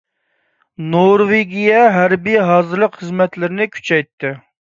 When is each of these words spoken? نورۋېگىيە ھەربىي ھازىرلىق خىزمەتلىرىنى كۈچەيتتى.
نورۋېگىيە 0.93 1.83
ھەربىي 1.97 2.39
ھازىرلىق 2.47 2.97
خىزمەتلىرىنى 3.03 3.69
كۈچەيتتى. 3.77 4.33